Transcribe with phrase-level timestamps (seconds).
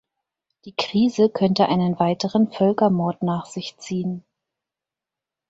[0.65, 4.25] Die Krise könnte einen weiteren Völkermord nach sich ziehen.